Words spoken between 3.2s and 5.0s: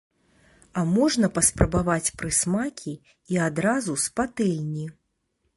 і адразу з патэльні.